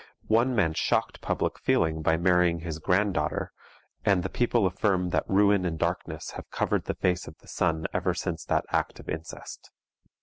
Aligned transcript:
One 0.29 0.55
man 0.55 0.73
shocked 0.73 1.21
public 1.21 1.59
feeling 1.59 2.01
by 2.01 2.17
marrying 2.17 2.61
his 2.61 2.79
granddaughter, 2.79 3.51
and 4.03 4.23
the 4.23 4.31
people 4.31 4.65
affirm 4.65 5.11
that 5.11 5.29
ruin 5.29 5.63
and 5.63 5.77
darkness 5.77 6.31
have 6.31 6.49
covered 6.49 6.85
the 6.85 6.95
face 6.95 7.27
of 7.27 7.37
the 7.37 7.47
sun 7.47 7.85
ever 7.93 8.15
since 8.15 8.43
that 8.45 8.65
act 8.71 8.99
of 8.99 9.07
incest. 9.07 9.69